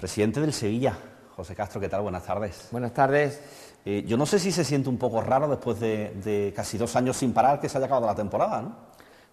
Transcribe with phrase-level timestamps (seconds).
[0.00, 0.96] Presidente del Sevilla,
[1.36, 2.00] José Castro, ¿qué tal?
[2.00, 2.68] Buenas tardes.
[2.70, 3.38] Buenas tardes.
[3.84, 7.18] Eh, yo no sé si se siente un poco raro después de, casi dos años
[7.18, 8.76] sin parar que se haya acabado la temporada, ¿no?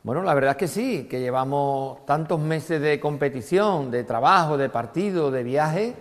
[0.03, 4.67] Bueno, la verdad es que sí, que llevamos tantos meses de competición, de trabajo, de
[4.67, 5.95] partido, de viaje,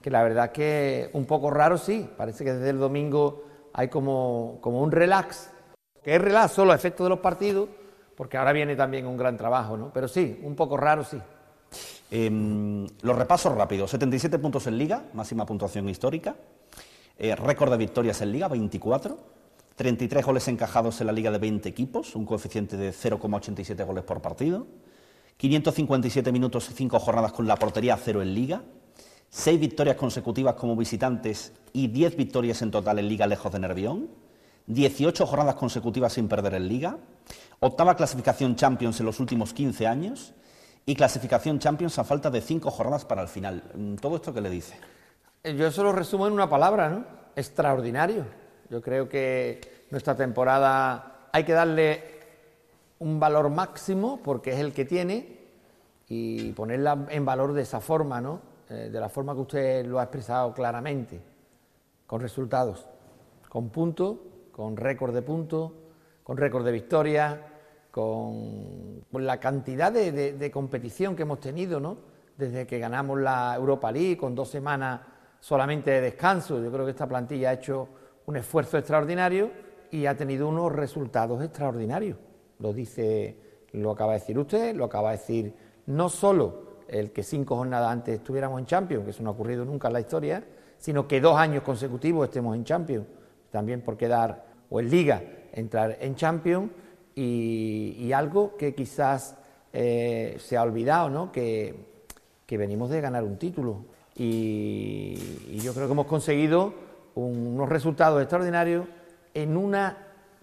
[0.00, 2.08] que la verdad es que un poco raro sí.
[2.16, 3.42] Parece que desde el domingo
[3.72, 5.50] hay como, como un relax,
[6.00, 7.68] que es relax solo a efectos de los partidos,
[8.16, 9.90] porque ahora viene también un gran trabajo, ¿no?
[9.92, 11.20] Pero sí, un poco raro sí.
[12.10, 16.36] Em, los repasos rápidos, 77 puntos en liga, máxima puntuación histórica,
[17.18, 19.18] eh, récord de victorias en liga, 24,
[19.76, 24.20] 33 goles encajados en la liga de 20 equipos, un coeficiente de 0,87 goles por
[24.20, 24.66] partido,
[25.36, 28.62] 557 minutos y 5 jornadas con la portería cero en liga,
[29.30, 34.08] 6 victorias consecutivas como visitantes y 10 victorias en total en liga lejos de Nervión,
[34.66, 36.98] 18 jornadas consecutivas sin perder en liga,
[37.60, 40.34] octava clasificación Champions en los últimos 15 años,
[40.84, 43.62] y clasificación Champions a falta de cinco jornadas para el final.
[43.74, 44.76] Mm, ¿Todo esto qué le dice?
[45.42, 47.04] Eh, yo eso lo resumo en una palabra, ¿no?
[47.36, 48.24] Extraordinario.
[48.68, 52.02] Yo creo que nuestra temporada hay que darle
[52.98, 55.40] un valor máximo porque es el que tiene
[56.08, 58.40] y ponerla en valor de esa forma, ¿no?
[58.68, 61.20] Eh, de la forma que usted lo ha expresado claramente,
[62.06, 62.86] con resultados,
[63.48, 64.18] con puntos,
[64.52, 65.72] con récord de puntos,
[66.22, 67.38] con récord de victorias,
[67.92, 71.98] con, la cantidad de, competición que hemos tenido, ¿no?
[72.36, 75.02] Desde que ganamos la Europa League con dos semanas
[75.38, 76.60] solamente de descanso.
[76.60, 77.86] Yo creo que esta plantilla ha hecho
[78.26, 79.50] un esfuerzo extraordinario
[79.90, 82.16] y ha tenido unos resultados extraordinarios.
[82.58, 83.36] Lo dice,
[83.72, 85.54] lo acaba de decir usted, lo acaba de decir
[85.86, 89.66] no solo el que cinco jornadas antes estuviéramos en Champions, que eso no ha ocurrido
[89.66, 90.42] nunca en la historia,
[90.78, 93.06] sino que dos años consecutivos estemos en Champions,
[93.50, 96.70] también por quedar, o en Liga, entrar en Champions
[97.14, 99.36] y, algo que quizás
[99.72, 101.32] eh, se ha olvidado, ¿no?
[101.32, 101.92] Que,
[102.52, 105.16] venimos de ganar un título y,
[105.62, 106.74] yo creo que hemos conseguido
[107.14, 108.86] unos resultados extraordinarios
[109.32, 109.96] en una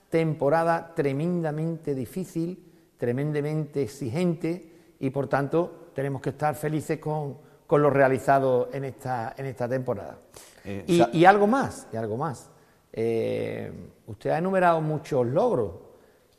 [0.09, 2.66] temporada tremendamente difícil,
[2.97, 7.38] tremendamente exigente y por tanto tenemos que estar felices con,
[7.68, 10.18] con lo realizado en esta, en esta temporada.
[10.66, 12.50] Eh, y, algo más, y algo más.
[12.91, 13.72] Eh,
[14.07, 15.72] usted ha enumerado muchos logros,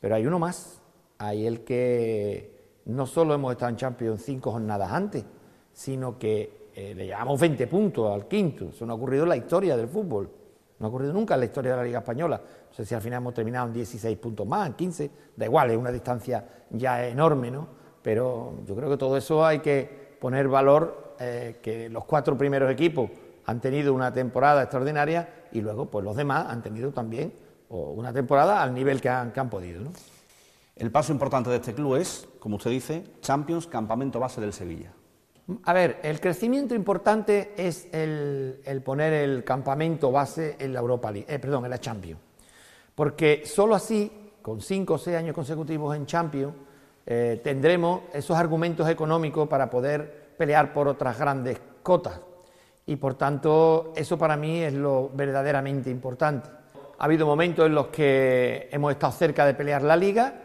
[0.01, 0.81] pero hay uno más,
[1.19, 5.23] hay el que no solo hemos estado en Champions cinco jornadas antes,
[5.71, 8.69] sino que eh, le llevamos 20 puntos al quinto.
[8.69, 10.29] Eso no ha ocurrido en la historia del fútbol.
[10.79, 12.41] No ha ocurrido nunca en la historia de la Liga Española.
[12.69, 15.69] No sé si al final hemos terminado en 16 puntos más, en 15, da igual,
[15.69, 17.67] es una distancia ya enorme, ¿no?
[18.01, 22.71] Pero yo creo que todo eso hay que poner valor, eh, que los cuatro primeros
[22.71, 23.11] equipos
[23.45, 27.31] han tenido una temporada extraordinaria y luego pues los demás han tenido también
[27.71, 29.81] o una temporada al nivel que han, podido.
[29.81, 29.91] ¿no?
[30.75, 34.91] El paso importante de este club es, como usted dice, Champions, campamento base del Sevilla.
[35.63, 41.33] A ver, el crecimiento importante es el, poner el campamento base en la Europa League,
[41.33, 42.19] eh, perdón, en la Champions.
[42.93, 44.11] Porque solo así,
[44.41, 46.53] con cinco o seis años consecutivos en Champions,
[47.05, 52.19] eh, tendremos esos argumentos económicos para poder pelear por otras grandes cotas.
[52.85, 56.60] Y por tanto, eso para mí es lo verdaderamente importante.
[57.01, 60.35] Ha habido momentos en los que hemos estado cerca de pelear la liga.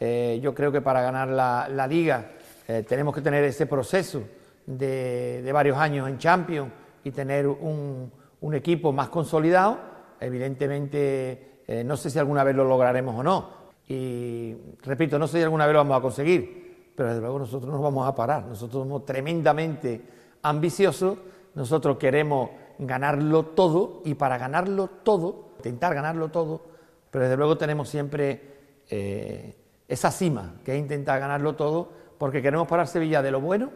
[0.00, 2.30] Eh, yo creo que para ganar la, liga
[2.66, 4.22] eh, tenemos que tener ese proceso
[4.64, 6.72] de, varios años en Champions
[7.04, 8.10] y tener un,
[8.54, 9.78] equipo más consolidado.
[10.18, 13.50] Evidentemente, eh, no sé si alguna vez lo lograremos o no.
[13.86, 17.70] Y repito, no sé si alguna vez lo vamos a conseguir, pero desde luego nosotros
[17.70, 18.46] no vamos a parar.
[18.46, 20.00] Nosotros somos tremendamente
[20.40, 21.18] ambiciosos.
[21.54, 22.48] Nosotros queremos
[22.78, 26.62] ganarlo todo y para ganarlo todo intentar ganarlo todo,
[27.10, 29.56] pero desde luego tenemos siempre eh,
[29.88, 33.70] esa cima, que es intentar ganarlo todo, porque queremos parar Sevilla de lo bueno,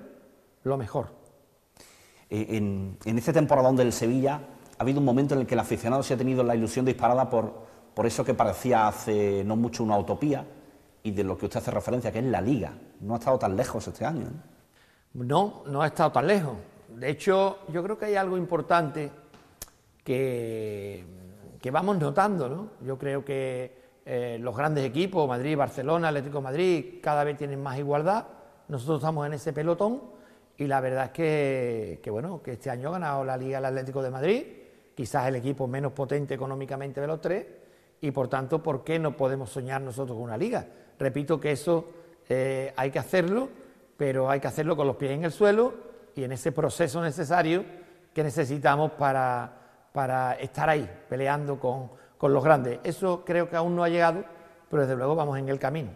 [0.64, 1.08] lo mejor.
[2.28, 4.40] Eh, en, en este temporadón del Sevilla
[4.78, 7.28] ha habido un momento en el que el aficionado se ha tenido la ilusión disparada
[7.28, 7.52] por,
[7.94, 10.46] por eso que parecía hace no mucho una utopía
[11.02, 12.72] y de lo que usted hace referencia, que es la liga.
[13.00, 14.26] No ha estado tan lejos este año.
[15.14, 16.56] No, no ha estado tan lejos.
[16.96, 19.10] De hecho, yo creo que hay algo importante
[20.04, 21.04] que
[21.60, 22.70] que vamos notando, ¿no?
[22.84, 27.78] Yo creo que eh, los grandes equipos, Madrid, Barcelona, Atlético Madrid, cada vez tienen más
[27.78, 28.26] igualdad.
[28.68, 30.00] Nosotros estamos en ese pelotón
[30.56, 33.64] y la verdad es que, que, bueno, que este año ha ganado la Liga el
[33.64, 34.44] Atlético de Madrid,
[34.94, 37.46] quizás el equipo menos potente económicamente de los tres,
[38.00, 40.66] y por tanto, ¿por qué no podemos soñar nosotros con una liga?
[40.98, 41.86] Repito que eso
[42.28, 43.48] eh, hay que hacerlo,
[43.96, 45.89] pero hay que hacerlo con los pies en el suelo
[46.20, 47.64] y en ese proceso necesario
[48.12, 49.60] que necesitamos para
[49.92, 51.90] para estar ahí, peleando con,
[52.30, 52.80] los grandes.
[52.84, 54.24] Eso creo que aún no ha llegado,
[54.68, 55.90] pero desde luego vamos en el camino.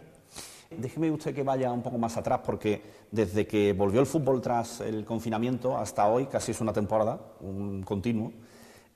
[0.75, 2.81] déjeme usted que vaya un poco más atrás, porque
[3.11, 7.83] desde que volvió el fútbol tras el confinamiento hasta hoy, casi es una temporada, un
[7.83, 8.33] continuo,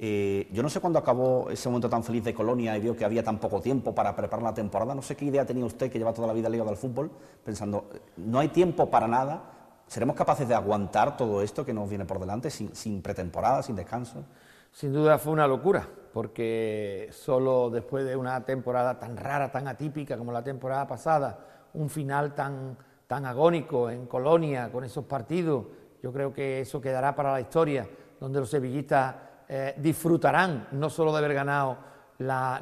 [0.01, 3.03] eh, yo no sé cuándo acabó ese momento tan feliz de Colonia y vio que
[3.03, 4.95] había tan poco tiempo para preparar la temporada.
[4.95, 7.11] No sé qué idea tenía usted que lleva toda la vida ligado al fútbol,
[7.43, 9.58] pensando, no hay tiempo para nada.
[9.89, 14.23] ¿Seremos capaces de aguantar todo esto que nos viene por delante sin, pretemporada, sin descanso?
[14.71, 15.83] Sin duda fue una locura,
[16.13, 21.39] porque solo después de una temporada tan rara, tan atípica como la temporada pasada,
[21.73, 22.77] un final tan,
[23.07, 25.65] tan agónico en Colonia con esos partidos,
[26.03, 27.89] yo creo que eso quedará para la historia,
[28.19, 29.15] donde los sevillistas
[29.47, 31.77] eh, disfrutarán no solo de haber ganado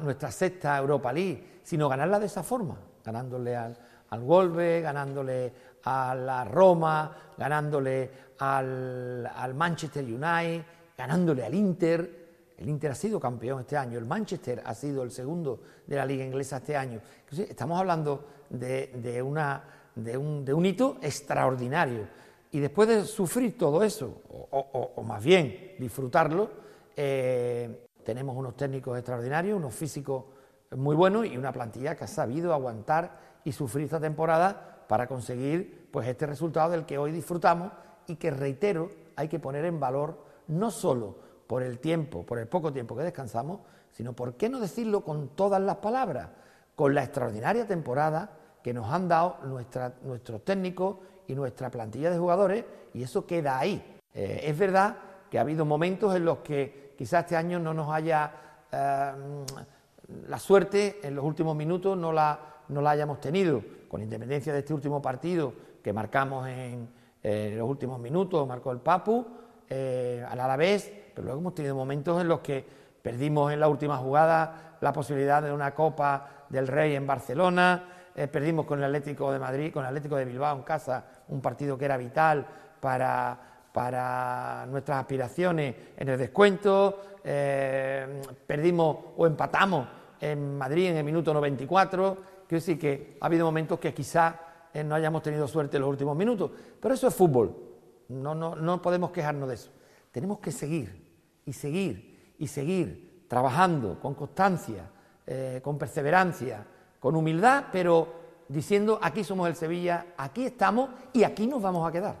[0.00, 3.76] nuestra sexta Europa League, sino ganarla de esa forma, ganándole al,
[4.10, 5.52] al Wolves, ganándole
[5.84, 10.62] a la Roma, ganándole al, al, Manchester United,
[10.96, 12.18] ganándole al Inter.
[12.56, 16.04] El Inter ha sido campeón este año, el Manchester ha sido el segundo de la
[16.04, 17.00] liga inglesa este año.
[17.30, 19.62] Estamos hablando de, una,
[19.94, 22.06] de, un, de un hito extraordinario.
[22.50, 26.50] Y después de sufrir todo eso, o más bien disfrutarlo,
[27.00, 30.24] eh, tenemos unos técnicos extraordinarios, unos físicos
[30.76, 33.12] muy buenos y una plantilla que ha sabido aguantar
[33.44, 37.70] y sufrir esta temporada para conseguir pues este resultado del que hoy disfrutamos
[38.06, 40.18] y que reitero hay que poner en valor
[40.48, 43.60] no solo por el tiempo, por el poco tiempo que descansamos,
[43.92, 46.28] sino por qué no decirlo con todas las palabras,
[46.74, 48.30] con la extraordinaria temporada
[48.62, 49.38] que nos han dado
[50.02, 50.96] nuestros técnicos
[51.26, 52.64] y nuestra plantilla de jugadores
[52.94, 53.98] y eso queda ahí.
[54.14, 54.96] Eh, es verdad
[55.30, 58.32] que ha habido momentos en los que quizás este año no nos haya
[58.72, 59.12] eh,
[60.26, 64.60] la suerte en los últimos minutos no la, no la hayamos tenido, con independencia de
[64.60, 66.88] este último partido que marcamos en,
[67.22, 69.26] los últimos minutos, marcó el Papu
[69.68, 72.64] eh, al Alavés, pero luego hemos tenido momentos en los que
[73.02, 77.84] perdimos en la última jugada la posibilidad de una Copa del Rey en Barcelona,
[78.14, 81.42] eh, perdimos con el Atlético de Madrid, con el Atlético de Bilbao en casa, un
[81.42, 82.46] partido que era vital
[82.80, 89.86] para para nuestras aspiraciones en el descuento, eh, perdimos o empatamos
[90.20, 92.16] en Madrid en el minuto 94,
[92.48, 94.34] quiero decir que ha habido momentos que quizás
[94.72, 96.50] eh, no hayamos tenido suerte en los últimos minutos,
[96.80, 97.54] pero eso es fútbol,
[98.08, 99.70] no, no, no podemos quejarnos de eso.
[100.10, 101.06] Tenemos que seguir
[101.44, 104.90] y seguir y seguir trabajando con constancia,
[105.26, 106.66] eh, con perseverancia,
[106.98, 108.08] con humildad, pero
[108.48, 112.16] diciendo aquí somos el Sevilla, aquí estamos y aquí nos vamos a quedar.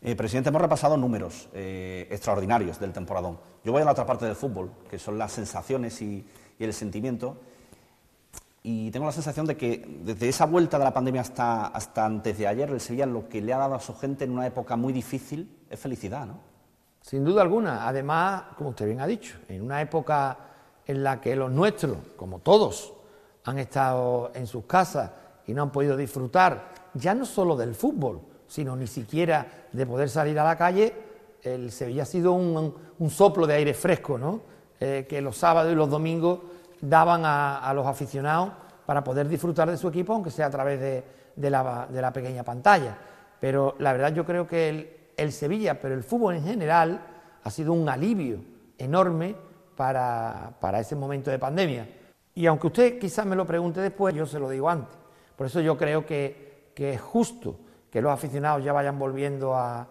[0.00, 3.38] Eh, presidente, hemos repasado números extraordinarios del temporadón.
[3.64, 6.26] Yo voy a la otra parte del fútbol, que son las sensaciones y,
[6.58, 7.36] el sentimiento.
[8.62, 12.46] Y tengo la sensación de que desde esa vuelta de la pandemia hasta, antes de
[12.46, 14.92] ayer, el Sevilla lo que le ha dado a su gente en una época muy
[14.92, 16.40] difícil es felicidad, ¿no?
[17.00, 17.88] Sin duda alguna.
[17.88, 20.36] Además, como usted bien ha dicho, en una época
[20.86, 22.92] en la que los nuestros, como todos,
[23.44, 25.10] han estado en sus casas
[25.46, 30.08] y no han podido disfrutar ya no solo del fútbol, sino ni siquiera de poder
[30.08, 30.94] salir a la calle,
[31.42, 32.74] el Sevilla ha sido un,
[33.10, 34.42] soplo de aire fresco, ¿no?
[34.80, 36.40] Eh, que los sábados y los domingos
[36.80, 38.50] daban a, los aficionados
[38.86, 42.96] para poder disfrutar de su equipo, aunque sea a través de, la, pequeña pantalla.
[43.40, 47.00] Pero la verdad yo creo que el, Sevilla, pero el fútbol en general,
[47.44, 48.40] ha sido un alivio
[48.76, 49.34] enorme
[49.76, 51.88] para, ese momento de pandemia.
[52.34, 54.96] Y aunque usted quizás me lo pregunte después, yo se lo digo antes.
[55.36, 57.56] Por eso yo creo que, que es justo
[57.90, 59.86] que los aficionados ya vayan volviendo a,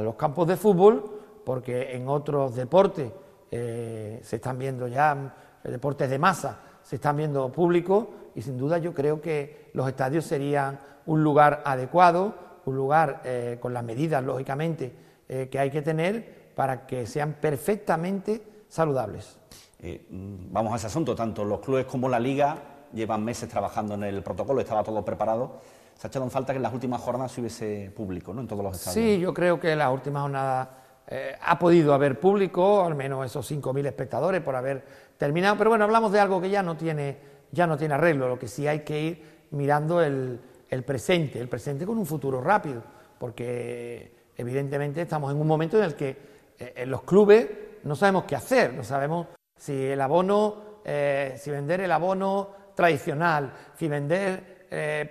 [0.00, 3.10] los campos de fútbol, porque en otros deportes
[3.50, 5.34] eh, se están viendo ya,
[5.70, 10.24] deportes de masa, se están viendo públicos y sin duda yo creo que los estadios
[10.24, 15.02] serían un lugar adecuado, un lugar eh, con las medidas, lógicamente,
[15.50, 19.38] que hay que tener para que sean perfectamente saludables.
[19.80, 22.58] Mm, vamos a ese asunto, tanto los clubes como la liga
[22.92, 25.60] llevan meses trabajando en el protocolo, estaba todo preparado
[26.02, 28.40] se ha echado en falta que en las últimas jornadas hubiese público, ¿no?
[28.40, 28.94] En todos los estadios.
[28.94, 30.68] Sí, yo creo que en las últimas jornadas
[31.14, 34.82] eh, ha podido haber público, al menos esos 5.000 espectadores por haber
[35.18, 35.58] terminado.
[35.58, 37.18] Pero bueno, hablamos de algo que ya no tiene,
[37.50, 40.40] ya no tiene arreglo, lo que sí hay que ir mirando el,
[40.86, 42.82] presente, el presente con un futuro rápido,
[43.18, 46.16] porque evidentemente estamos en un momento en el que
[46.58, 47.46] eh, los clubes
[47.82, 53.52] no sabemos qué hacer, no sabemos si el abono, eh, si vender el abono tradicional,
[53.76, 54.50] si vender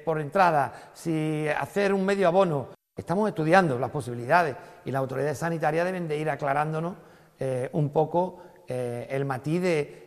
[0.04, 2.70] por entrada, si hacer un medio abono.
[3.02, 4.56] Estamos estudiando las posibilidades
[4.86, 6.94] y las autoridades sanitarias deben de ir aclarándonos
[7.40, 9.60] eh, un poco eh, el matiz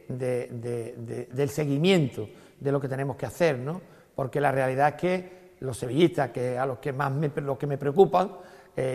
[0.06, 2.28] del seguimiento
[2.60, 3.80] de lo que tenemos que hacer, ¿no?
[4.14, 7.78] porque la realidad es que los sevillistas, que a los que más me, que me
[7.78, 8.30] preocupan,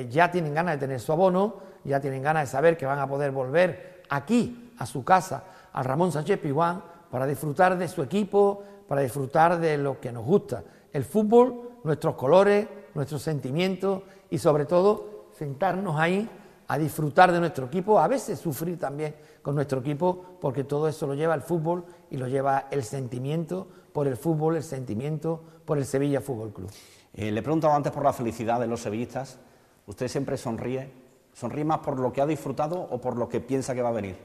[0.09, 3.07] ya tienen ganas de tener su abono, ya tienen ganas de saber que van a
[3.07, 8.63] poder volver aquí, a su casa, al Ramón Sánchez Pijuán, para disfrutar de su equipo,
[8.87, 10.63] para disfrutar de lo que nos gusta,
[10.93, 12.65] el fútbol, nuestros colores,
[12.99, 16.29] nuestros sentimientos y sobre todo sentarnos ahí
[16.67, 21.07] a disfrutar de nuestro equipo, a veces sufrir también con nuestro equipo, porque todo eso
[21.07, 25.77] lo lleva el fútbol y lo lleva el sentimiento por el fútbol, el sentimiento por
[25.77, 26.69] el Sevilla Fútbol Club.
[27.13, 29.39] Eh, le he preguntado antes por la felicidad de los sevillistas.
[29.87, 30.91] ¿Usted siempre sonríe?
[31.33, 33.93] ¿Sonríe más por lo que ha disfrutado o por lo que piensa que va a
[33.93, 34.17] venir?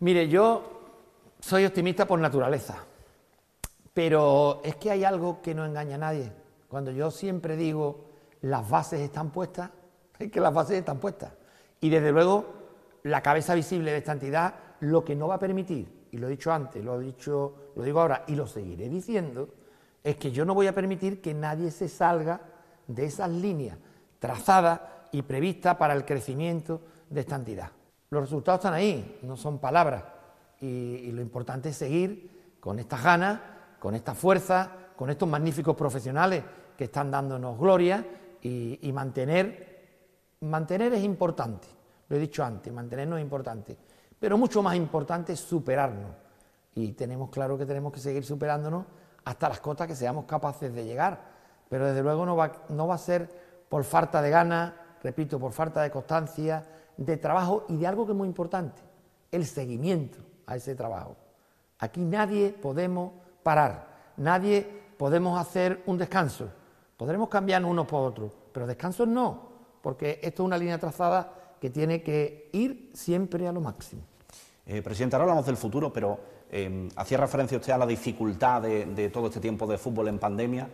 [0.00, 0.62] Mire, yo
[1.38, 2.78] soy optimista por naturaleza,
[3.92, 6.45] pero es que hay algo que no engaña a nadie.
[6.68, 8.06] Cuando yo siempre digo
[8.42, 9.70] las bases están puestas,
[10.18, 11.32] es que las bases están puestas.
[11.80, 12.46] Y desde luego
[13.02, 16.30] la cabeza visible de esta entidad lo que no va a permitir, y lo he
[16.30, 19.48] dicho antes, lo he dicho, lo digo ahora y lo seguiré diciendo,
[20.02, 22.40] es que yo no voy a permitir que nadie se salga
[22.86, 23.78] de esas líneas
[24.18, 24.80] trazadas
[25.12, 26.80] y previstas para el crecimiento
[27.10, 27.70] de esta entidad.
[28.10, 30.04] Los resultados están ahí, no son palabras,
[30.60, 33.40] y, lo importante es seguir con estas ganas,
[33.78, 36.42] con esta fuerza, con estos magníficos profesionales
[36.76, 38.04] que están dándonos gloria
[38.42, 41.66] y, mantener, mantener es importante,
[42.08, 43.76] lo he dicho antes, mantenernos es importante,
[44.18, 46.12] pero mucho más importante es superarnos.
[46.74, 48.84] Y tenemos claro que tenemos que seguir superándonos
[49.24, 51.20] hasta las cotas que seamos capaces de llegar,
[51.68, 53.28] pero desde luego no va, no va a ser
[53.68, 54.72] por falta de ganas,
[55.02, 56.64] repito, por falta de constancia,
[56.96, 58.82] de trabajo y de algo que es muy importante,
[59.32, 61.16] el seguimiento a ese trabajo.
[61.78, 63.12] Aquí nadie podemos
[63.42, 66.48] parar, nadie podemos hacer un descanso.
[66.96, 69.48] Podremos cambiar unos por otros, pero descansos no,
[69.82, 74.02] porque esto es una línea trazada que tiene que ir siempre a lo máximo.
[74.64, 76.18] Eh, presidente, ahora hablamos del futuro, pero
[76.50, 80.18] eh, hacía referencia usted a la dificultad de, de, todo este tiempo de fútbol en
[80.18, 80.68] pandemia.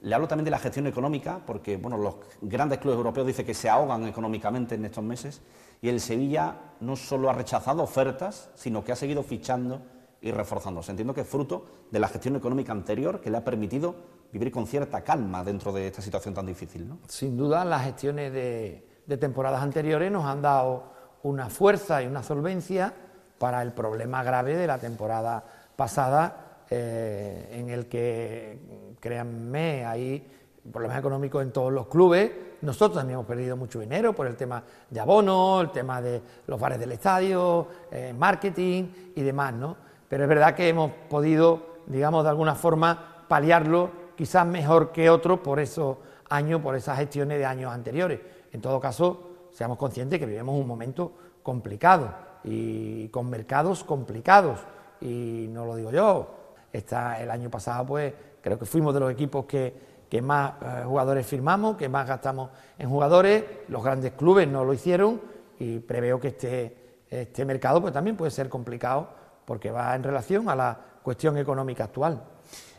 [0.00, 3.54] Le hablo también de la gestión económica, porque bueno, los grandes clubes europeos dicen que
[3.54, 5.42] se ahogan económicamente en estos meses
[5.82, 9.82] y el Sevilla no solo ha rechazado ofertas, sino que ha seguido fichando
[10.20, 10.90] y reforzándose.
[10.90, 13.94] Entiendo que es fruto de la gestión económica anterior que le ha permitido
[14.32, 16.88] vivir con cierta calma dentro de esta situación tan difícil.
[16.88, 16.98] ¿no?
[17.06, 22.92] Sin duda, las gestiones de, temporadas anteriores nos han dado una fuerza y una solvencia
[23.38, 25.44] para el problema grave de la temporada
[25.76, 30.26] pasada, eh, en el que, créanme, hay
[30.70, 32.30] problemas económicos en todos los clubes.
[32.60, 36.60] Nosotros también hemos perdido mucho dinero por el tema de abono, el tema de los
[36.60, 39.87] bares del estadio, eh, marketing y demás, ¿no?
[40.08, 45.40] Pero es verdad que hemos podido, digamos, de alguna forma paliarlo quizás mejor que otros
[45.40, 45.98] por esos
[46.30, 48.20] años, por esas gestiones de años anteriores.
[48.52, 51.12] En todo caso, seamos conscientes que vivimos un momento
[51.42, 52.12] complicado
[52.42, 54.60] y con mercados complicados.
[55.00, 56.34] Y no lo digo yo,
[56.72, 61.26] está el año pasado, pues creo que fuimos de los equipos que más eh, jugadores
[61.26, 65.20] firmamos, que más gastamos en jugadores, los grandes clubes no lo hicieron
[65.58, 69.17] y preveo que este, este mercado pues, también puede ser complicado
[69.48, 72.22] porque va en relación a la cuestión económica actual.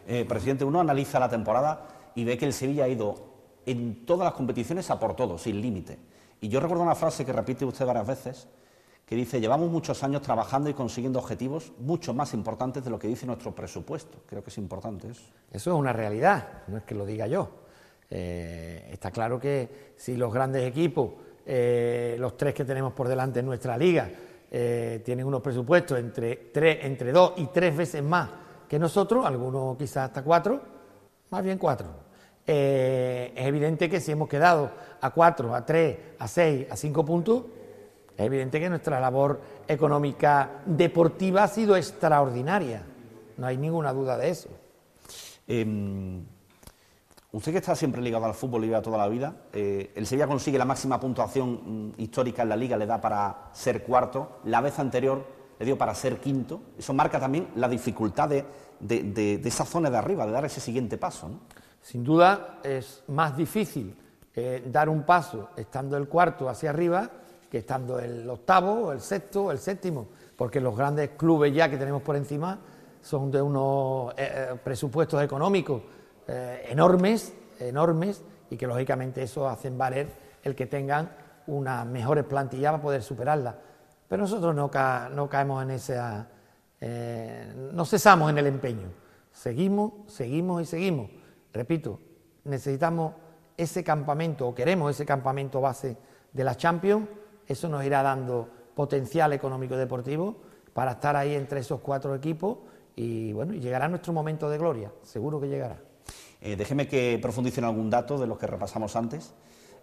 [0.08, 3.16] Eh, presidente, uno analiza la temporada y ve que el Sevilla ha ido
[3.66, 5.98] en todas las competiciones a por todo, sin límite.
[6.40, 8.48] Y yo recuerdo una frase que repite usted varias veces,
[9.04, 13.08] que dice, llevamos muchos años trabajando y consiguiendo objetivos mucho más importantes de lo que
[13.08, 14.20] dice nuestro presupuesto.
[14.28, 15.24] Creo que es importante eso.
[15.52, 17.50] Eso es una realidad, no es que lo diga yo.
[18.12, 21.14] Eh, está claro que si los grandes equipos,
[21.48, 24.08] eh, los tres que tenemos por delante en nuestra liga,
[24.52, 28.30] eh, tienen unos presupuestos entre, tres, entre dos y tres veces más
[28.68, 30.62] que nosotros, algunos quizás hasta cuatro,
[31.30, 31.88] más bien cuatro.
[32.46, 37.44] es evidente que si hemos quedado a cuatro, a tres, a seis, a cinco puntos,
[38.20, 42.84] es evidente que nuestra labor económica deportiva ha sido extraordinaria,
[43.38, 44.50] no hay ninguna duda de eso.
[45.48, 46.26] Em,
[47.32, 50.58] usted que está siempre ligado al fútbol y toda la vida, eh, el Sevilla consigue
[50.58, 54.80] la máxima puntuación mm, histórica en la liga, le da para ser cuarto, la vez
[54.80, 55.24] anterior
[55.60, 60.26] le dio para ser quinto, eso marca también la dificultad de, esa zona de arriba,
[60.26, 61.30] de dar ese siguiente paso.
[61.82, 63.94] Sin duda es más difícil
[64.34, 67.10] eh, dar un paso estando el cuarto hacia arriba
[67.52, 70.08] que estando el octavo, el sexto, el séptimo,
[70.38, 72.60] porque los grandes clubes ya que tenemos por encima
[73.02, 75.82] son de unos eh, presupuestos económicos
[76.30, 80.08] eh, enormes, enormes, y que lógicamente eso hacen valer
[80.44, 81.12] el que tengan
[81.48, 83.58] unas mejores plantillas para poder superarla.
[84.08, 84.70] Pero nosotros no,
[85.30, 86.28] caemos en esa,
[87.72, 88.88] no cesamos en el empeño,
[89.32, 91.12] seguimos, seguimos y seguimos.
[91.54, 92.00] Repito,
[92.44, 93.14] necesitamos
[93.58, 95.98] ese campamento, o queremos ese campamento base
[96.32, 97.08] de la Champions,
[97.46, 100.38] eso nos irá dando potencial económico deportivo
[100.74, 102.60] para estar ahí entre esos cuatro equipos
[102.96, 105.89] y bueno, llegará nuestro momento de gloria, seguro que llegará.
[106.42, 109.34] Eh, déjeme que profundice en algún dato de los que repasamos antes.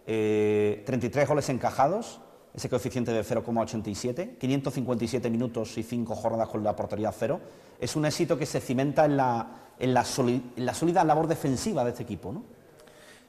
[0.05, 2.19] 33 eh, goles encajados,
[2.53, 7.39] ese coeficiente de 0,87, 557 minutos y 5 jornadas con la portería cero.
[7.79, 12.41] Es un éxito que se cimenta en la, sólida labor defensiva de este equipo.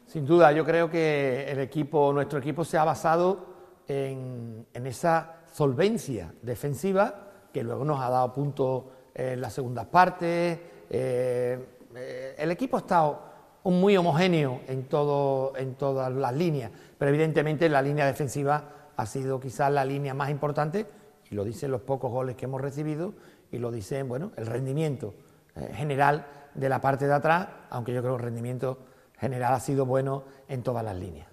[0.07, 1.69] Sin duda, yo creo que
[2.15, 3.45] nuestro equipo se ha basado
[3.87, 10.59] en, esa solvencia defensiva que luego nos ha dado puntos en las segundas partes.
[10.89, 13.29] Eh, eh, el equipo ha estado
[13.65, 19.41] muy homogéneo en, todo, en todas las líneas, pero evidentemente la línea defensiva ha sido
[19.41, 20.87] quizás la línea más importante,
[21.31, 23.15] y lo dicen los pocos goles que hemos recibido,
[23.51, 25.15] y lo dicen, bueno, el rendimiento
[25.57, 28.79] eh, general de la parte de atrás, aunque yo creo que el rendimiento
[29.19, 31.29] general ha sido bueno en todas las líneas.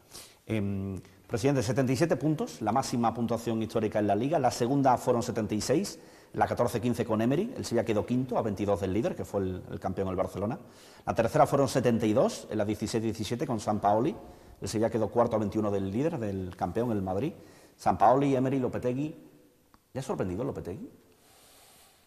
[0.45, 5.99] Em, presidente, 77 puntos, la máxima puntuación histórica en la liga, la segunda fueron 76,
[6.35, 9.63] la 14-15 con Emery, el Sevilla quedó quinto a 22 del líder, que fue el,
[9.71, 10.59] el campeón del Barcelona,
[11.05, 14.15] la tercera fueron 72, en la 16-17 con San Paoli,
[14.61, 17.33] el Sevilla quedó cuarto a 21 del líder, del campeón, el Madrid.
[17.75, 19.15] San Paoli, Emery, Lopetegui.
[19.93, 20.89] ¿Le ha sorprendido Lopetegui?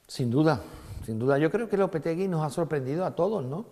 [0.06, 0.60] Sin duda,
[1.04, 1.38] sin duda.
[1.38, 3.66] Yo creo que Lopetegui nos ha sorprendido a todos, ¿no?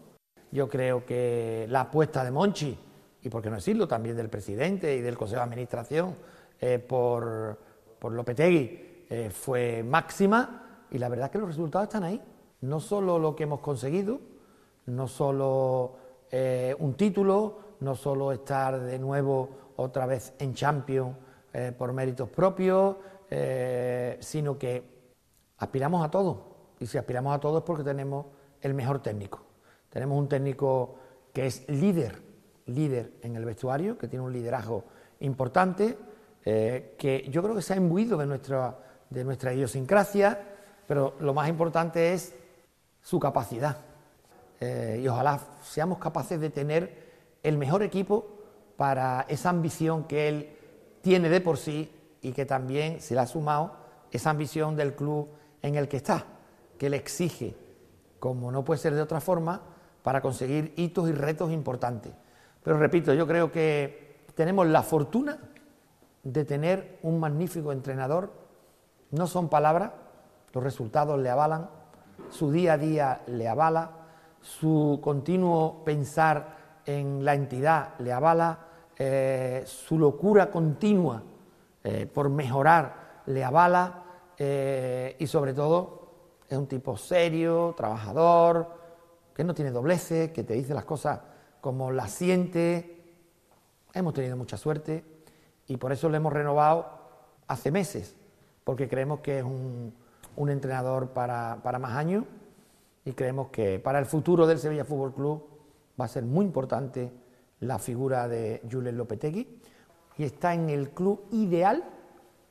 [0.53, 2.79] Yo creo que la apuesta de Monchi,
[3.23, 6.15] y por qué no decirlo también del presidente y del Consejo de Administración,
[6.61, 7.59] eh, por,
[7.99, 12.21] por, Lopetegui, eh, fue máxima y la verdad es que los resultados están ahí.
[12.63, 14.19] No solo lo que hemos conseguido,
[14.87, 15.97] no solo
[16.31, 21.17] eh, un título, no solo estar de nuevo otra vez en Champions
[21.53, 22.97] eh, por méritos propios,
[24.21, 24.85] sino que
[25.59, 26.57] aspiramos a todo.
[26.79, 28.27] Y si aspiramos a todo es porque tenemos
[28.61, 29.43] el mejor técnico.
[29.91, 30.95] Tenemos un técnico
[31.33, 32.23] que es líder,
[32.67, 34.85] líder en el vestuario, que tiene un liderazgo
[35.21, 35.99] importante,
[36.45, 38.79] que yo creo que se ha imbuido de nuestra,
[39.11, 40.41] de nuestra idiosincrasia,
[40.87, 42.35] pero lo más importante es
[43.03, 43.79] su capacidad.
[44.61, 47.07] y ojalá seamos capaces de tener
[47.43, 48.27] el mejor equipo
[48.77, 50.57] para esa ambición que él
[51.03, 53.77] tiene de por sí y que también se le ha sumado
[54.11, 55.29] esa ambición del club
[55.63, 56.25] en el que está,
[56.79, 57.55] que le exige,
[58.19, 59.61] como no puede ser de otra forma,
[60.03, 62.13] para conseguir hitos y retos importantes.
[62.63, 65.39] Pero repito, yo creo que tenemos la fortuna
[66.23, 68.33] de tener un magnífico entrenador.
[69.11, 69.93] No son palabras,
[70.53, 71.69] los resultados le avalan,
[72.31, 73.91] su día a día le avala,
[74.41, 78.59] su continuo pensar en la entidad le avala,
[78.99, 81.23] eh, su locura continua
[81.85, 84.05] eh, por mejorar le avala
[84.39, 86.07] eh, y sobre todo
[86.49, 88.69] es un tipo serio, trabajador,
[89.35, 91.21] que no tiene dobleces, que te dice las cosas
[91.61, 92.93] como las siente.
[93.93, 95.05] Hemos tenido mucha suerte
[95.67, 96.87] y por eso le hemos renovado
[97.49, 98.15] hace meses,
[98.67, 99.95] porque creemos que es un,
[100.51, 102.25] entrenador para, más años
[103.05, 105.45] y creemos que para el futuro del Sevilla Fútbol Club
[105.99, 107.13] va a ser muy importante
[107.61, 109.61] la figura de Julen Lopetegui
[110.19, 111.85] y está en el club ideal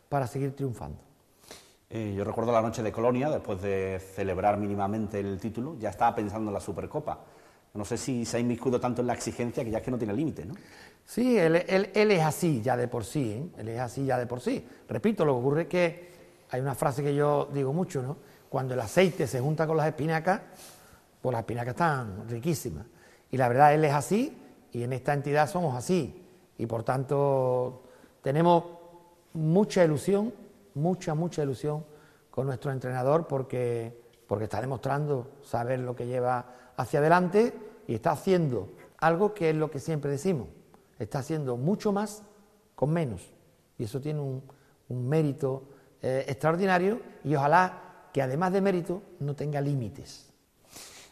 [0.07, 0.97] para seguir triunfando.
[1.89, 6.15] Eh, yo recuerdo la noche de Colonia, después de celebrar mínimamente el título, ya estaba
[6.15, 7.25] pensando en la Supercopa.
[7.73, 9.97] No sé si se ha inmiscuido tanto en la exigencia que ya es que no
[9.97, 10.55] tiene límite, ¿no?
[11.05, 13.49] Sí, él, es así ya de por sí, ¿eh?
[13.59, 14.67] él es así ya de por sí.
[14.89, 16.09] Repito, lo que ocurre es que
[16.49, 18.17] hay una frase que yo digo mucho, ¿no?
[18.49, 20.41] Cuando el aceite se junta con las espinacas,
[21.21, 22.85] pues las espinacas están riquísimas.
[23.31, 24.35] Y la verdad, él es así
[24.71, 26.25] y en esta entidad somos así.
[26.57, 27.83] Y por tanto,
[28.21, 28.63] tenemos
[29.33, 30.33] mucha ilusión,
[30.73, 31.85] mucha, mucha ilusión
[32.31, 36.45] con nuestro entrenador porque, porque está demostrando saber lo que lleva
[36.77, 37.53] hacia adelante
[37.87, 40.47] y está haciendo algo que es lo que siempre decimos,
[40.99, 42.23] está haciendo mucho más
[42.75, 43.21] con menos.
[43.77, 44.43] Y eso tiene un,
[44.87, 45.63] mérito
[46.01, 50.29] eh, extraordinario y ojalá que además de mérito no tenga límites.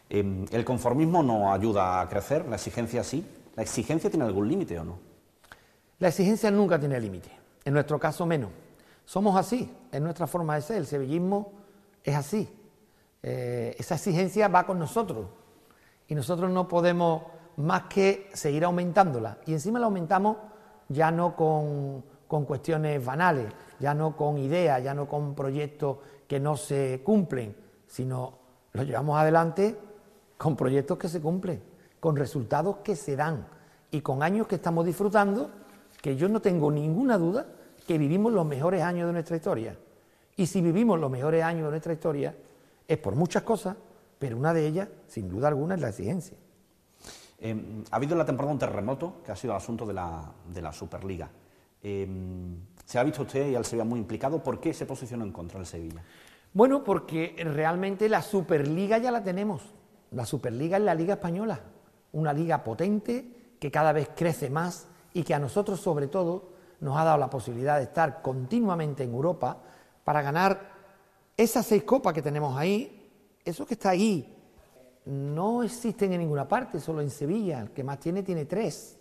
[0.08, 3.26] Em, el conformismo no ayuda a crecer, la exigencia sí.
[3.56, 4.98] ¿La exigencia tiene algún límite o no?
[5.98, 7.30] La exigencia nunca tiene límite,
[7.64, 8.50] en nuestro caso menos.
[9.04, 11.52] Somos así, es nuestra forma de ser, el sevillismo
[12.02, 12.48] es así.
[13.22, 15.26] Eh, esa exigencia va con nosotros
[16.08, 17.22] y nosotros no podemos
[17.56, 19.38] más que seguir aumentándola.
[19.46, 20.36] Y encima la aumentamos
[20.88, 26.40] ya no con, con cuestiones banales, ya no con ideas, ya no con proyectos que
[26.40, 27.54] no se cumplen,
[27.86, 28.38] sino
[28.72, 29.76] lo llevamos adelante
[30.36, 31.62] con proyectos que se cumplen,
[32.00, 33.46] con resultados que se dan
[33.90, 35.50] y con años que estamos disfrutando,
[36.02, 37.46] que yo no tengo ninguna duda
[37.86, 39.76] que vivimos los mejores años de nuestra historia.
[40.36, 42.34] Y si vivimos los mejores años de nuestra historia,
[42.88, 43.76] es por muchas cosas,
[44.18, 46.36] pero una de ellas, sin duda alguna, es la exigencia.
[47.44, 50.72] Em, ha habido en la temporada un terremoto que ha sido el asunto de la,
[50.72, 51.28] Superliga.
[51.82, 54.42] Em, ¿Se ha visto usted y al Sevilla muy implicado?
[54.42, 56.02] ¿Por qué se posicionó en contra del Sevilla?
[56.54, 59.60] Bueno, porque realmente la Superliga ya la tenemos.
[60.12, 61.60] La Superliga es la Liga Española,
[62.12, 66.48] una liga potente que cada vez crece más y que a nosotros sobre todo
[66.80, 69.58] nos ha dado la posibilidad de estar continuamente en Europa
[70.02, 70.72] para ganar
[71.36, 73.10] esas seis copas que tenemos ahí,
[73.44, 74.33] eso que está ahí,
[75.06, 78.98] no existen en ninguna parte, solo en Sevilla, el que más tiene tiene tres.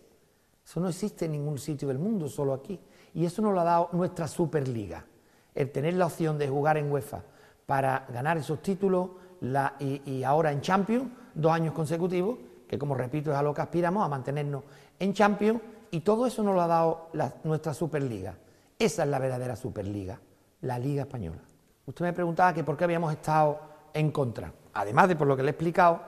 [0.66, 2.80] Eso no existe en ningún sitio del mundo, solo aquí.
[3.14, 5.06] Y eso nos lo ha dado nuestra Superliga,
[5.54, 7.24] el tener la opción de jugar en UEFA
[7.66, 9.10] para ganar esos títulos
[9.80, 12.38] y, ahora en Champions, dos años consecutivos,
[12.68, 14.64] que como repito es a lo que aspiramos, a mantenernos
[15.00, 15.62] en Champions,
[15.92, 17.10] y todo eso nos lo ha dado
[17.44, 18.36] nuestra Superliga.
[18.80, 20.20] Esa es la verdadera Superliga,
[20.62, 21.42] la Liga Española.
[21.86, 23.60] Usted me preguntaba que por qué habíamos estado
[23.94, 24.52] en contra.
[24.74, 26.02] Además de por lo que le he explicado,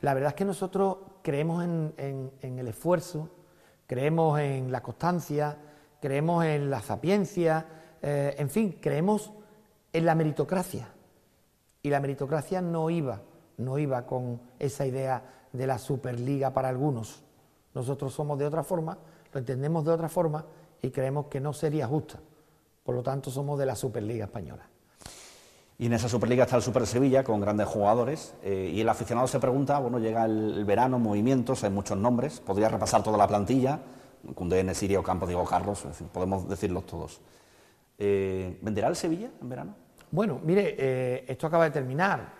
[0.00, 3.30] la verdad es que nosotros creemos en, el esfuerzo,
[3.86, 5.56] creemos en la constancia,
[6.00, 7.66] creemos en la sapiencia,
[8.02, 9.32] eh, en fin, creemos
[9.92, 10.88] en la meritocracia.
[11.82, 13.22] Y la meritocracia no iba,
[13.56, 15.22] no iba con esa idea
[15.52, 17.22] de la Superliga para algunos.
[17.74, 18.98] Nosotros somos de otra forma,
[19.32, 20.44] lo entendemos de otra forma
[20.82, 22.20] y creemos que no sería justa.
[22.84, 24.68] Por lo tanto, somos de la Superliga Española.
[25.76, 28.34] Y en esa Superliga está el Super Sevilla con grandes jugadores.
[28.42, 32.68] Eh, y el aficionado se pregunta, bueno, llega el, verano, movimientos, hay muchos nombres, podría
[32.68, 33.80] repasar toda la plantilla,
[34.34, 37.20] Cundé, Nesiria, Ocampo, Diego Carlos, podemos decirlos todos.
[37.98, 39.74] Eh, ¿Venderá el Sevilla en verano?
[40.10, 42.34] Bueno, mire, eh, esto acaba de terminar.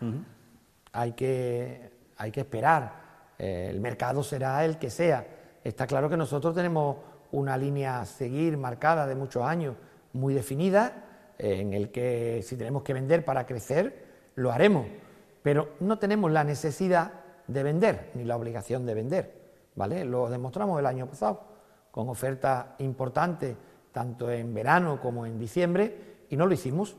[0.92, 3.02] hay, que, hay que esperar.
[3.36, 5.26] el mercado será el que sea.
[5.64, 6.98] Está claro que nosotros tenemos
[7.32, 9.74] una línea a seguir marcada de muchos años,
[10.12, 11.03] muy definida
[11.38, 14.04] en el que si tenemos que vender para crecer,
[14.36, 14.86] lo haremos,
[15.42, 17.12] pero no tenemos la necesidad
[17.46, 19.34] de vender, ni la obligación de vender,
[19.74, 20.04] ¿vale?
[20.04, 21.42] Lo demostramos el año pasado,
[21.90, 23.56] con ofertas importantes,
[23.92, 26.96] tanto en verano como en diciembre, y no lo hicimos.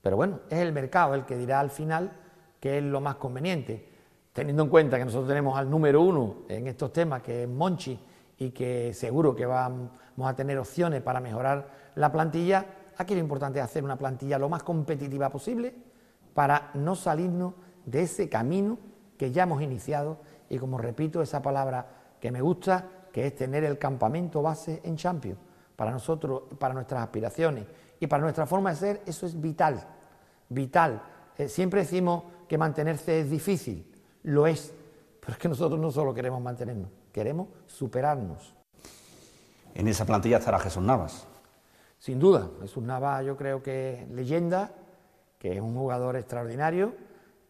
[0.00, 2.10] Pero bueno, es el mercado el que dirá al final
[2.58, 3.88] qué es lo más conveniente,
[4.32, 7.98] teniendo en cuenta que nosotros tenemos al número uno en estos temas, que es Monchi,
[8.38, 9.90] y que seguro que vamos
[10.24, 12.64] a tener opciones para mejorar la plantilla,
[12.98, 15.74] Aquí lo importante es hacer una plantilla lo más competitiva posible
[16.34, 18.78] para no salirnos de ese camino
[19.16, 21.86] que ya hemos iniciado y como repito esa palabra
[22.20, 25.38] que me gusta, que es tener el campamento base en Champions.
[25.76, 27.66] Para nosotros, para nuestras aspiraciones
[27.98, 29.82] y para nuestra forma de ser, eso es vital,
[30.48, 31.02] vital.
[31.38, 33.90] Eh, siempre decimos que mantenerse es difícil,
[34.24, 34.72] lo es,
[35.20, 38.54] pero es que nosotros no solo queremos mantenernos, queremos superarnos.
[39.74, 41.26] En esa plantilla estará Jesús Navas.
[42.02, 44.72] Sin duda, es un Nava yo creo que leyenda,
[45.38, 46.94] que es un jugador extraordinario.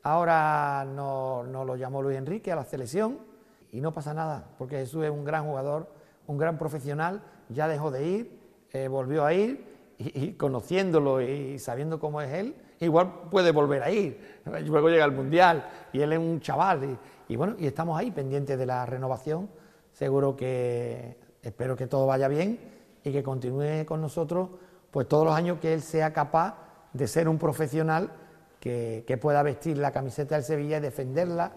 [0.02, 3.16] Ahora no, lo llamó Luis Enrique a la selección
[3.70, 5.88] y no pasa nada, porque Jesús es un gran jugador,
[6.26, 8.40] un gran profesional, ya dejó de ir,
[8.72, 13.90] eh, volvió a ir y, conociéndolo y sabiendo cómo es él, igual puede volver a
[13.90, 14.42] ir.
[14.66, 18.58] Luego llega el Mundial y él es un chaval y bueno, y estamos ahí pendientes
[18.58, 19.48] de la renovación.
[19.92, 24.48] Seguro que espero que todo vaya bien y que continúe con nosotros
[24.90, 26.54] pues todos los años que él sea capaz
[26.92, 28.10] de ser un profesional
[28.60, 31.52] que, pueda vestir la camiseta del Sevilla y defenderla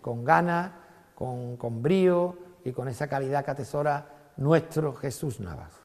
[0.00, 0.70] con ganas,
[1.14, 5.80] con, brío y con esa calidad que atesora nuestro Jesús Navas.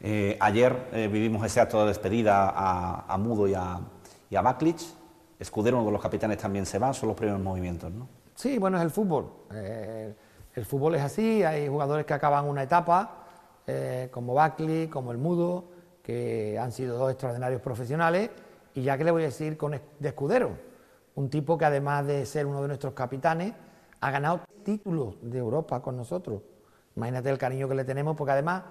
[0.00, 3.80] Eh, ayer eh, vivimos ese acto de despedida a, Mudo y a,
[4.30, 4.36] y
[5.38, 8.08] Escudero, uno de los capitanes, también se va, son los primeros movimientos, ¿no?
[8.34, 9.30] Sí, bueno, es el fútbol.
[9.52, 10.14] Eh,
[10.54, 13.23] el fútbol es así, hay jugadores que acaban una etapa
[13.66, 15.64] eh, como Buckley, como el Mudo,
[16.02, 18.30] que han sido dos extraordinarios profesionales,
[18.74, 20.50] y ya que le voy a decir con de escudero,
[21.14, 23.54] un tipo que además de ser uno de nuestros capitanes,
[24.00, 26.42] ha ganado títulos de Europa con nosotros.
[26.96, 28.64] Imagínate el cariño que le tenemos, porque además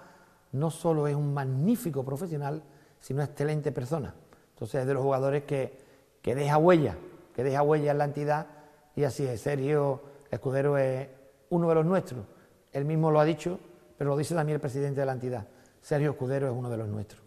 [0.52, 2.62] no solo es un magnífico profesional,
[3.00, 4.14] sino una excelente persona.
[4.50, 5.78] Entonces es de los jugadores que,
[6.22, 6.96] que deja huella,
[7.36, 8.48] que deja huella en la entidad,
[8.96, 11.08] y así es, Sergio Escudero es
[11.50, 12.26] uno de los nuestros.
[12.72, 13.60] Él mismo lo ha dicho,
[13.98, 15.48] pero lo dice también el presidente de la entidad.
[15.82, 17.22] Sergio Escudero es uno de los nuestros.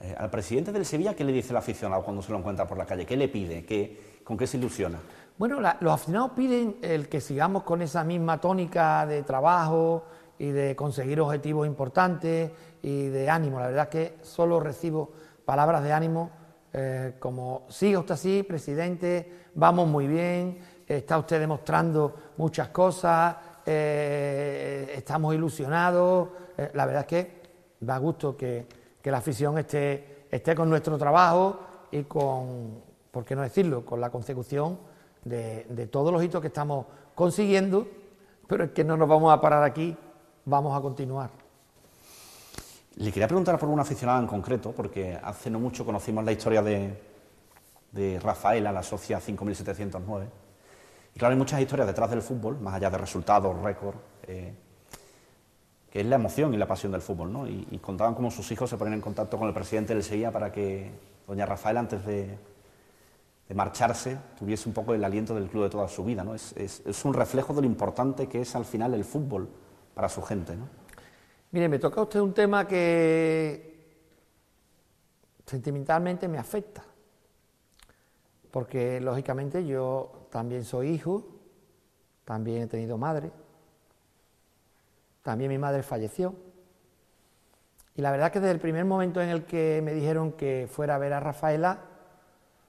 [0.00, 2.76] Eh, al presidente del Sevilla, ¿qué le dice el aficionado cuando se lo encuentra por
[2.78, 3.06] la calle?
[3.06, 3.64] ¿Qué le pide?
[4.24, 4.98] ¿Con qué se ilusiona?
[5.36, 10.04] Bueno, los aficionados piden el que sigamos con esa misma tónica de trabajo
[10.38, 12.50] y de conseguir objetivos importantes
[12.82, 13.60] y de ánimo.
[13.60, 15.12] La verdad es que solo recibo
[15.44, 16.30] palabras de ánimo
[16.76, 24.92] eh, como siga usted así, presidente, vamos muy bien, está usted demostrando muchas cosas, eh,
[24.96, 26.28] estamos ilusionados.
[26.56, 27.42] Eh, la verdad es que
[27.80, 28.66] da gusto que,
[29.04, 34.10] la afición esté, esté con nuestro trabajo y con, por qué no decirlo, con la
[34.10, 34.78] consecución
[35.24, 37.86] de, todos los hitos que estamos consiguiendo,
[38.46, 39.96] pero es que no nos vamos a parar aquí,
[40.44, 41.30] vamos a continuar.
[42.96, 46.62] Le quería preguntar por un aficionado en concreto, porque hace no mucho conocimos la historia
[46.62, 46.98] de,
[47.92, 50.43] de Rafaela, la socia 5709
[51.14, 54.52] y claro, hay muchas historias detrás del fútbol, más allá de resultados, récords, eh,
[55.88, 57.46] que es la emoción y la pasión del fútbol, ¿no?
[57.46, 60.50] Y, contaban cómo sus hijos se ponían en contacto con el presidente del Sevilla para
[60.50, 60.90] que
[61.28, 62.36] doña Rafael, antes de,
[63.54, 66.34] marcharse, tuviese un poco el aliento del club de toda su vida, ¿no?
[66.34, 69.48] Es, un reflejo de lo importante que es al final el fútbol
[69.94, 70.66] para su gente, ¿no?
[71.52, 73.72] Mire, me toca usted un tema que
[75.46, 76.82] sentimentalmente me afecta,
[78.50, 81.24] porque lógicamente yo también soy hijo,
[82.24, 83.30] también he tenido madre,
[85.22, 86.34] también mi madre falleció.
[87.94, 90.96] Y la verdad que desde el primer momento en el que me dijeron que fuera
[90.96, 91.78] a ver a Rafaela,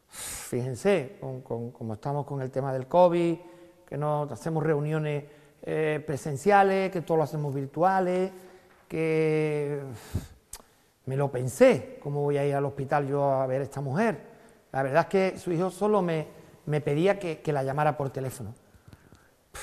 [0.08, 3.36] fíjense, como estamos con el tema del COVID,
[3.84, 5.24] que no hacemos reuniones
[5.64, 8.32] eh, presenciales, que todo lo hacemos virtuales,
[8.88, 9.82] que
[11.08, 14.20] me lo pensé, cómo voy a ir al hospital yo a ver a esta mujer.
[14.72, 16.45] La verdad es que su hijo solo me,
[16.82, 18.54] pedía que, que la llamara por teléfono.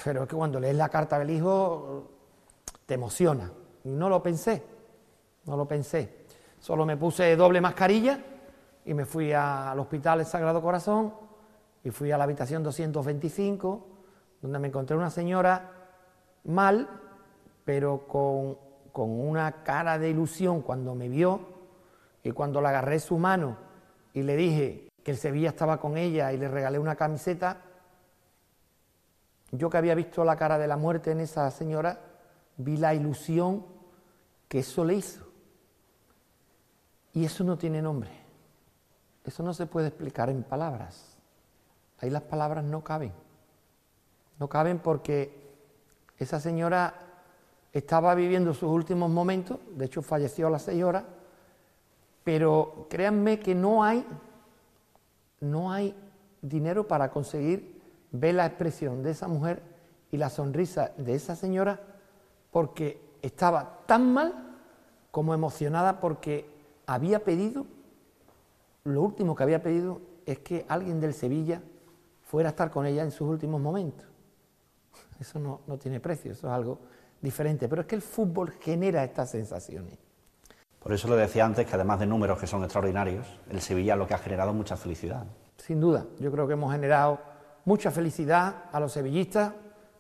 [0.04, 2.08] Pero es que cuando lees la carta del hijo,
[2.86, 3.50] te emociona.
[3.84, 4.62] No lo pensé,
[5.44, 6.22] no lo pensé.
[6.60, 8.20] Solo me puse doble mascarilla
[8.84, 11.12] y me fui al Hospital del Sagrado Corazón
[11.84, 13.86] y fui a la habitación 225,
[14.40, 15.72] donde me encontré una señora
[16.44, 16.88] mal,
[17.64, 18.56] pero con,
[18.92, 21.40] con una cara de ilusión cuando me vio
[22.22, 23.56] y cuando le agarré su mano
[24.14, 27.62] y le dije que el Sevilla estaba con ella y le regalé una camiseta,
[29.50, 32.00] yo que había visto la cara de la muerte en esa señora,
[32.56, 33.66] vi la ilusión
[34.48, 35.26] que eso le hizo.
[37.12, 38.10] Y eso no tiene nombre.
[39.24, 41.16] Eso no se puede explicar en palabras.
[42.00, 43.12] Ahí las palabras no caben.
[44.38, 45.42] No caben porque
[46.18, 46.94] esa señora
[47.72, 51.04] estaba viviendo sus últimos momentos, de hecho falleció a las seis horas,
[52.24, 54.06] pero créanme que no hay,
[55.42, 55.94] no hay
[56.40, 59.62] dinero para conseguir ver la expresión de esa mujer
[60.10, 61.80] y la sonrisa de esa señora
[62.50, 64.56] porque estaba tan mal
[65.10, 66.48] como emocionada porque
[66.86, 67.66] había pedido,
[68.84, 71.62] lo último que había pedido es que alguien del Sevilla
[72.22, 74.06] fuera a estar con ella en sus últimos momentos.
[75.18, 76.78] Eso no, tiene precio, eso es algo
[77.20, 79.98] diferente, pero es que el fútbol genera estas sensaciones.
[80.82, 84.06] Por eso le decía antes que además de números que son extraordinarios, el Sevilla lo
[84.06, 85.24] que ha generado mucha felicidad.
[85.56, 87.20] Sin duda, yo creo que hemos generado
[87.64, 89.52] mucha felicidad a los sevillistas.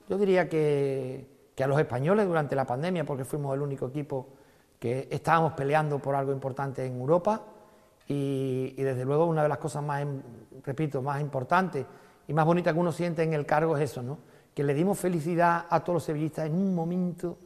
[0.08, 4.28] Yo diría que que a los españoles durante la pandemia, porque fuimos el único equipo
[4.78, 7.42] que estábamos peleando por algo importante en Europa
[8.08, 10.04] y, desde luego una de las cosas más,
[10.64, 11.86] repito, más importantes
[12.26, 14.18] y más bonitas que uno siente en el cargo es eso, ¿no?
[14.54, 17.38] que le dimos felicidad a todos los sevillistas en un momento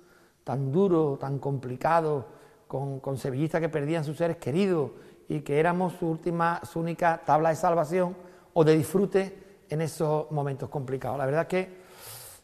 [0.42, 2.26] tan duro, tan complicado,
[2.66, 4.90] con, sevillistas que perdían sus seres queridos
[5.28, 8.16] y que éramos su última, su única tabla de salvación
[8.54, 11.18] o de disfrute en esos momentos complicados.
[11.18, 11.76] La verdad es que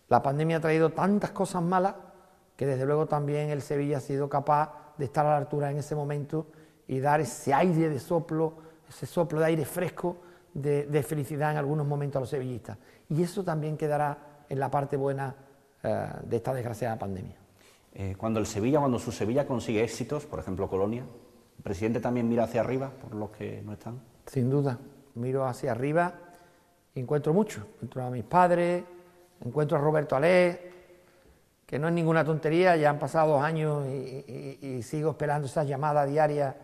[0.09, 1.95] la pandemia ha traído tantas cosas malas
[2.57, 5.79] que desde luego también el Sevilla ha sido capaz de estar a la altura en
[5.79, 6.47] ese momento
[6.87, 8.55] y dar ese aire de soplo,
[8.89, 10.19] ese soplo de aire fresco
[10.55, 12.79] de, felicidad en algunos momentos a los sevillistas.
[13.09, 15.35] Y eso también quedará en la parte buena
[15.83, 17.42] eh, de esta desgraciada pandemia.
[17.95, 21.05] Eh, cuando el Sevilla, cuando su Sevilla consigue éxitos, por ejemplo Colonia,
[21.57, 24.01] ¿el presidente también mira hacia arriba por los que no están?
[24.27, 24.79] Sin duda,
[25.15, 26.15] miro hacia arriba
[26.95, 27.67] y encuentro mucho.
[27.75, 28.85] Encuentro a mis padres,
[29.45, 30.73] encuentro a Roberto Alé,
[31.67, 36.05] que no es ninguna tontería, ya han pasado dos años y, sigo esperando esa llamada
[36.05, 36.55] diaria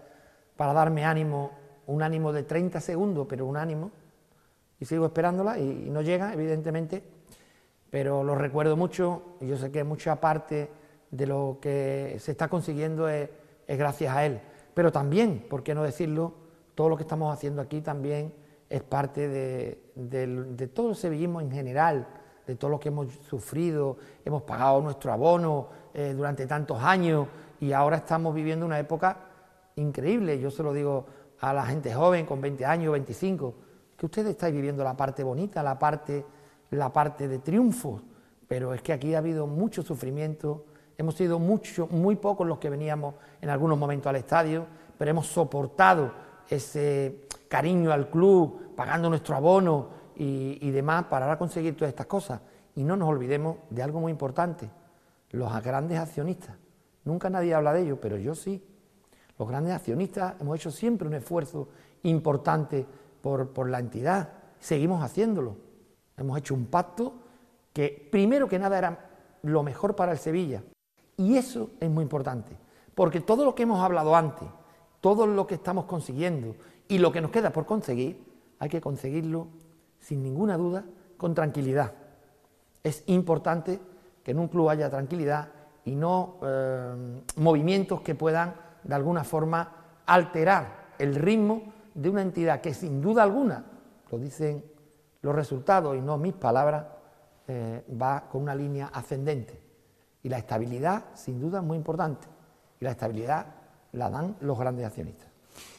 [0.56, 1.52] para darme ánimo,
[1.86, 3.90] un ánimo de 30 segundos, pero un ánimo,
[4.78, 7.02] y sigo esperándola y, no llega, evidentemente,
[7.90, 10.68] pero lo recuerdo mucho y yo sé que mucha parte
[11.10, 13.28] de lo que se está consiguiendo es,
[13.66, 14.40] gracias a él.
[14.74, 16.34] Pero también, ¿por qué no decirlo?
[16.74, 18.32] Todo lo que estamos haciendo aquí también
[18.68, 22.06] es parte de, de todo el sevillismo en general,
[22.48, 27.28] de todo lo que hemos sufrido, hemos pagado nuestro abono eh, durante tantos años
[27.60, 29.18] y ahora estamos viviendo una época
[29.76, 30.40] increíble.
[30.40, 31.06] Yo se lo digo
[31.40, 33.54] a la gente joven con 20 años, 25,
[33.96, 36.24] que ustedes estáis viviendo la parte bonita, la parte,
[36.70, 38.00] la parte de triunfo,
[38.46, 40.64] pero es que aquí ha habido mucho sufrimiento,
[40.98, 44.66] hemos sido mucho, muy pocos los que veníamos en algunos momentos al estadio,
[44.98, 46.12] pero hemos soportado
[46.48, 52.40] ese cariño al club, pagando nuestro abono, y, demás para conseguir todas estas cosas.
[52.74, 54.68] Y no nos olvidemos de algo muy importante,
[55.30, 56.56] los grandes accionistas.
[57.04, 58.60] Nunca nadie habla de ello, pero yo sí.
[59.38, 61.68] Los grandes accionistas hemos hecho siempre un esfuerzo
[62.02, 62.84] importante
[63.22, 64.30] por, por la entidad.
[64.58, 65.56] Seguimos haciéndolo.
[66.16, 67.14] Hemos hecho un pacto
[67.72, 69.10] que primero que nada era
[69.42, 70.62] lo mejor para el Sevilla.
[71.18, 72.56] Y eso es muy importante,
[72.94, 74.48] porque todo lo que hemos hablado antes,
[75.00, 76.54] todo lo que estamos consiguiendo
[76.86, 78.24] y lo que nos queda por conseguir,
[78.60, 79.48] hay que conseguirlo
[79.98, 80.84] sin ninguna duda,
[81.16, 81.92] con tranquilidad.
[82.84, 83.80] Es importante
[84.22, 85.48] que en un club haya tranquilidad
[85.84, 88.54] y no eh, movimientos que puedan
[88.84, 89.72] de alguna forma
[90.06, 93.64] alterar el ritmo de una entidad que sin duda alguna,
[94.08, 94.64] lo dicen
[95.22, 96.86] los resultados y no mis palabras,
[97.48, 99.67] eh, va con una línea ascendente.
[100.28, 102.26] Y la estabilidad, sin duda, es muy importante.
[102.82, 103.46] Y la estabilidad
[103.92, 105.26] la dan los grandes accionistas.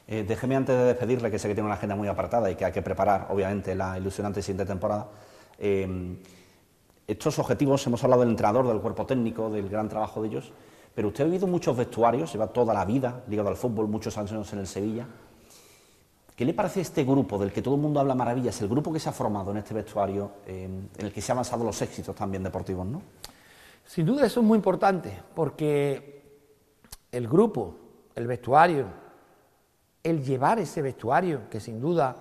[0.08, 2.66] Eh, déjeme antes de despedirle, que sé que tiene una agenda muy apartada y que
[2.66, 5.08] hay que preparar, obviamente, la ilusionante siguiente temporada.
[5.60, 6.18] Eh,
[7.06, 10.52] estos objetivos, hemos hablado del entrenador, del cuerpo técnico, del gran trabajo de ellos,
[10.96, 14.52] pero usted ha vivido muchos vestuarios, lleva toda la vida ligado al fútbol, muchos años
[14.52, 15.06] en el Sevilla.
[16.36, 19.00] ¿Qué le parece este grupo del que todo el mundo habla maravillas, el grupo que
[19.00, 22.42] se ha formado en este vestuario, en el que se han avanzado los éxitos también
[22.42, 23.04] deportivos, ¿no?
[23.90, 26.22] Sin duda eso es muy importante, porque
[27.12, 27.74] el grupo,
[28.14, 28.86] el vestuario,
[30.04, 32.16] el llevar ese vestuario, que sin duda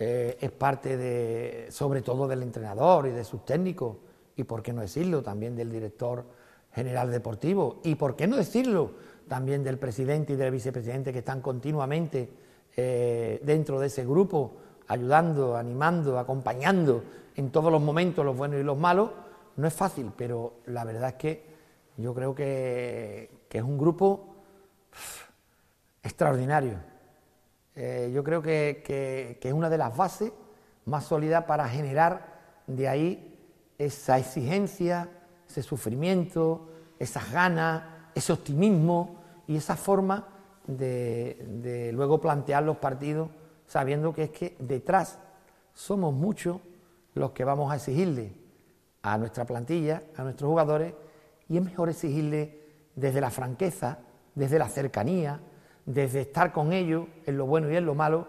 [0.00, 3.98] eh, es parte de, sobre todo del entrenador y de sus técnicos,
[4.34, 6.24] y por qué no decirlo, también del director
[6.72, 8.90] general deportivo, y por qué no decirlo,
[9.28, 12.28] también del presidente y del vicepresidente que están continuamente
[12.76, 14.56] eh, dentro de ese grupo,
[14.88, 17.04] ayudando, animando, acompañando
[17.36, 19.10] en todos los momentos, los buenos y los malos,
[19.56, 21.56] no es fácil, pero la verdad es que
[21.96, 24.34] yo creo que, es un grupo
[26.02, 26.74] extraordinario.
[27.74, 30.30] Eh, yo creo que, es una de las bases
[30.84, 33.38] más sólidas para generar de ahí
[33.78, 35.08] esa exigencia,
[35.48, 37.82] ese sufrimiento, esas ganas,
[38.14, 40.28] ese optimismo y esa forma
[40.66, 43.30] de, luego plantear los partidos
[43.66, 45.18] sabiendo que es que detrás
[45.72, 46.60] somos muchos
[47.14, 48.45] los que vamos a exigirle
[49.12, 50.92] a nuestra plantilla, a nuestros jugadores,
[51.48, 52.60] y es mejor exigirle
[52.96, 54.00] desde la franqueza,
[54.34, 55.40] desde la cercanía,
[55.84, 58.26] desde estar con ellos en lo bueno y en lo malo,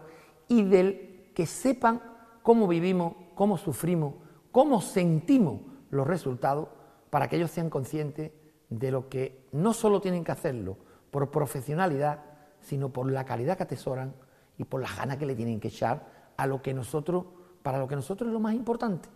[0.47, 1.99] y del que sepan
[2.43, 4.13] cómo vivimos, cómo sufrimos,
[4.51, 6.69] cómo sentimos los resultados,
[7.09, 8.31] para que ellos sean conscientes
[8.69, 10.77] de lo que no solo tienen que hacerlo
[11.09, 12.23] por profesionalidad,
[12.61, 14.13] sino por la calidad que atesoran
[14.59, 16.05] y por las ganas que le tienen que echar
[16.37, 17.25] a lo que nosotros,
[17.63, 19.09] para lo que nosotros es lo más importante,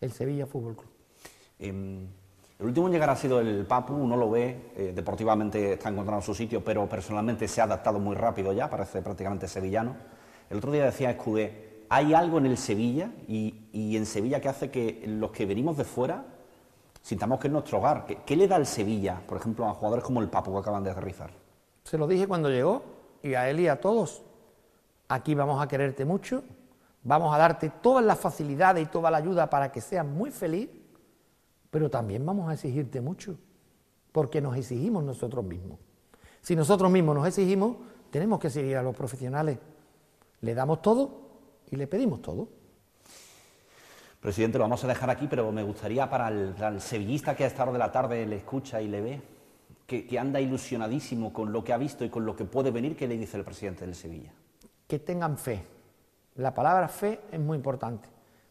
[0.00, 0.97] el Sevilla Fútbol Club.
[1.58, 2.06] Em,
[2.58, 6.22] el último en llegar ha sido el Papu, uno lo ve, eh, deportivamente está encontrando
[6.22, 9.96] su sitio, pero personalmente se ha adaptado muy rápido ya, parece prácticamente sevillano.
[10.50, 14.70] El otro día decía Escudé, hay algo en el Sevilla y, en Sevilla que hace
[14.70, 16.24] que los que venimos de fuera
[17.00, 18.04] sintamos que es nuestro hogar.
[18.06, 20.82] ¿Qué, ¿Qué, le da el Sevilla, por ejemplo, a jugadores como el Papu que acaban
[20.82, 21.30] de aterrizar?
[21.84, 22.82] Se lo dije cuando llegó,
[23.22, 24.22] y a él y a todos,
[25.08, 26.42] aquí vamos a quererte mucho,
[27.02, 30.68] vamos a darte todas las facilidades y toda la ayuda para que seas muy feliz,
[31.70, 33.38] pero también vamos a exigirte mucho,
[34.12, 35.78] porque nos exigimos nosotros mismos.
[36.40, 37.76] Si nosotros mismos nos exigimos,
[38.10, 39.58] tenemos que seguir a los profesionales.
[40.40, 41.28] Le damos todo
[41.70, 42.48] y le pedimos todo.
[44.20, 47.44] Presidente, lo vamos a dejar aquí, pero me gustaría para el, para el sevillista que
[47.44, 49.22] a esta hora de la tarde le escucha y le ve,
[49.88, 53.08] que, anda ilusionadísimo con lo que ha visto y con lo que puede venir, ¿qué
[53.08, 54.32] le dice el presidente del Sevilla?
[54.86, 55.64] Que tengan fe.
[56.34, 58.06] La palabra fe es muy importante,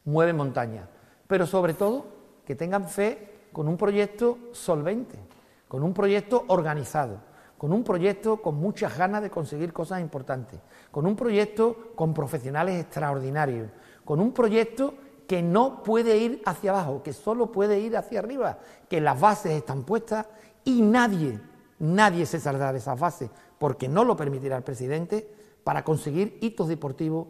[0.05, 0.89] mueve montañas,
[1.27, 2.16] pero sobre todo
[2.47, 5.19] que tengan fe con un proyecto solvente,
[5.67, 7.19] con un proyecto organizado,
[7.57, 12.79] con un proyecto con muchas ganas de conseguir cosas importantes, con un proyecto con profesionales
[12.79, 13.69] extraordinarios,
[14.05, 14.93] con un proyecto
[15.27, 19.51] que no puede ir hacia abajo, que solo puede ir hacia arriba, que las bases
[19.51, 20.25] están puestas
[20.63, 21.41] y nadie,
[21.79, 23.29] nadie se saldrá de esa fase,
[23.59, 25.29] porque no lo permitirá el presidente,
[25.65, 27.27] para conseguir hitos deportivos,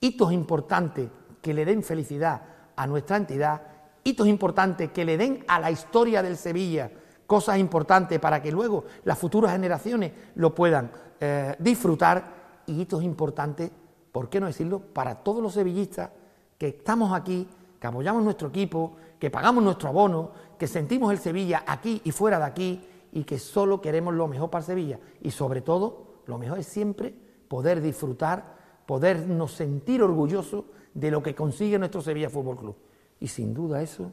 [0.00, 1.10] hitos importantes
[1.42, 2.40] que le den felicidad
[2.74, 3.75] a nuestra entidad,
[4.06, 6.90] hitos importantes que le den a la historia del Sevilla
[7.26, 10.90] cosas importantes para que luego las futuras generaciones lo puedan
[11.20, 13.70] eh, disfrutar y hitos importantes,
[14.12, 16.10] ¿por qué no decirlo?, para todos los sevillistas
[16.56, 17.48] que estamos aquí,
[17.80, 22.38] que apoyamos nuestro equipo, que pagamos nuestro abono, que sentimos el Sevilla aquí y fuera
[22.38, 22.80] de aquí
[23.12, 25.00] y que solo queremos lo mejor para Sevilla.
[25.20, 27.12] Y sobre todo, lo mejor es siempre
[27.48, 30.64] poder disfrutar, podernos sentir orgullosos
[30.94, 32.76] de lo que consigue nuestro Sevilla Fútbol Club.
[33.20, 34.12] Y sin duda eso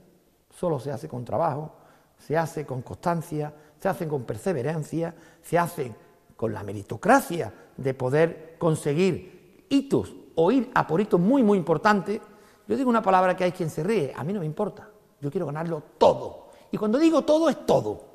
[0.49, 1.71] solo se hace con trabajo,
[2.17, 5.93] se hace con constancia, se hace con perseverancia, se hace
[6.35, 12.21] con la meritocracia de poder conseguir hitos o ir a por hitos muy, muy importantes.
[12.67, 14.89] Yo digo una palabra que hay quien se ríe, a mí no me importa.
[15.19, 16.49] Yo quiero ganarlo todo.
[16.71, 18.06] Y cuando digo todo, es todo.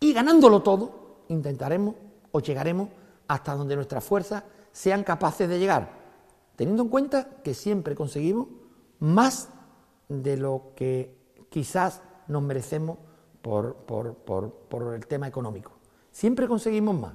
[0.00, 1.94] Y ganándolo todo, intentaremos
[2.32, 2.88] o llegaremos
[3.28, 5.88] hasta donde nuestras fuerzas sean capaces de llegar,
[6.56, 8.48] teniendo en cuenta que siempre conseguimos
[8.98, 9.48] más
[10.08, 11.16] de lo que
[11.50, 12.98] quizás nos merecemos
[13.42, 15.72] por, por, el tema económico.
[16.10, 17.12] Siempre conseguimos más.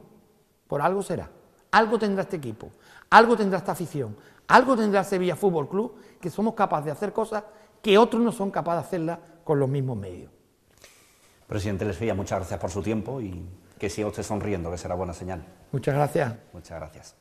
[0.67, 1.29] Por algo será.
[1.71, 2.71] Algo tendrá este equipo,
[3.11, 4.17] algo tendrá esta afición,
[4.47, 7.43] algo tendrá Sevilla Fútbol Club, que somos capaces de hacer cosas
[7.81, 10.31] que otros no son capaces de hacerla con los mismos medios.
[11.47, 15.13] Presidente Lesfía, muchas gracias por su tiempo y que siga usted sonriendo, que será buena
[15.13, 15.45] señal.
[15.71, 16.35] Muchas gracias.
[16.53, 17.15] Muchas gracias.